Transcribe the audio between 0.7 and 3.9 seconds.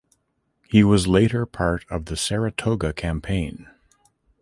was later part of the Saratoga Campaign.